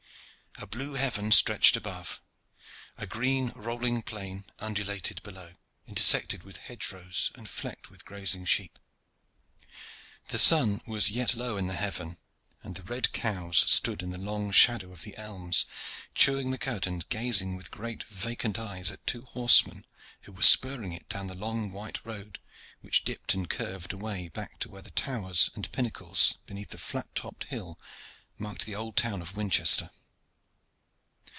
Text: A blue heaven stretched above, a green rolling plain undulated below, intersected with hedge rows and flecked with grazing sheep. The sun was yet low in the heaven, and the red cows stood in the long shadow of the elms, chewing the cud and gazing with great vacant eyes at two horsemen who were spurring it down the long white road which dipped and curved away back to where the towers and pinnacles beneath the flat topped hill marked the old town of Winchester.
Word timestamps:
A 0.57 0.67
blue 0.67 0.93
heaven 0.93 1.31
stretched 1.31 1.75
above, 1.75 2.21
a 2.95 3.07
green 3.07 3.49
rolling 3.55 4.03
plain 4.03 4.43
undulated 4.59 5.23
below, 5.23 5.53
intersected 5.87 6.43
with 6.43 6.57
hedge 6.57 6.91
rows 6.91 7.31
and 7.33 7.49
flecked 7.49 7.89
with 7.89 8.05
grazing 8.05 8.45
sheep. 8.45 8.77
The 10.27 10.37
sun 10.37 10.81
was 10.85 11.09
yet 11.09 11.33
low 11.33 11.57
in 11.57 11.65
the 11.67 11.73
heaven, 11.75 12.17
and 12.61 12.75
the 12.75 12.83
red 12.83 13.11
cows 13.11 13.59
stood 13.71 14.03
in 14.03 14.11
the 14.11 14.19
long 14.19 14.51
shadow 14.51 14.91
of 14.91 15.01
the 15.01 15.17
elms, 15.17 15.65
chewing 16.13 16.51
the 16.51 16.59
cud 16.59 16.85
and 16.85 17.07
gazing 17.09 17.55
with 17.55 17.71
great 17.71 18.03
vacant 18.03 18.59
eyes 18.59 18.91
at 18.91 19.07
two 19.07 19.23
horsemen 19.23 19.85
who 20.23 20.31
were 20.33 20.43
spurring 20.43 20.91
it 20.93 21.09
down 21.09 21.25
the 21.27 21.33
long 21.33 21.71
white 21.71 22.05
road 22.05 22.37
which 22.81 23.03
dipped 23.03 23.33
and 23.33 23.49
curved 23.49 23.93
away 23.93 24.27
back 24.27 24.59
to 24.59 24.69
where 24.69 24.83
the 24.83 24.91
towers 24.91 25.49
and 25.55 25.71
pinnacles 25.71 26.35
beneath 26.45 26.69
the 26.69 26.77
flat 26.77 27.15
topped 27.15 27.45
hill 27.45 27.79
marked 28.37 28.65
the 28.67 28.75
old 28.75 28.95
town 28.95 29.23
of 29.23 29.35
Winchester. 29.35 29.89